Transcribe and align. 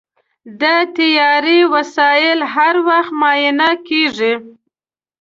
د 0.61 0.63
طیارې 0.95 1.59
وسایل 1.73 2.39
هر 2.53 2.75
وخت 2.87 3.11
معاینه 3.19 3.69
کېږي. 3.87 4.33